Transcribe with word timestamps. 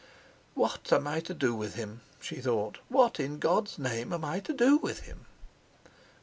"What 0.55 0.91
am 0.91 1.05
I 1.05 1.19
to 1.19 1.33
do 1.35 1.53
with 1.53 1.75
him?" 1.75 2.01
she 2.19 2.37
thought. 2.41 2.79
"What 2.89 3.19
in 3.19 3.37
God's 3.37 3.77
name 3.77 4.11
am 4.13 4.25
I 4.25 4.39
to 4.39 4.51
do 4.51 4.77
with 4.77 5.01
him?" 5.01 5.27